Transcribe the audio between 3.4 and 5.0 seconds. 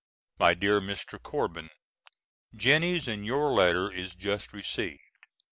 letter is just received.